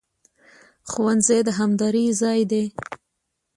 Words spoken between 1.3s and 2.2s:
د همدرۍ